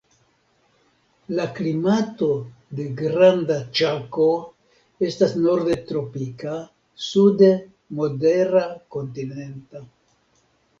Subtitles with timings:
[1.39, 2.29] La klimato
[2.79, 4.27] de Granda Ĉako
[5.09, 6.57] estas norde tropika,
[7.11, 7.53] sude
[8.03, 8.67] modera
[8.99, 9.87] kontinenta.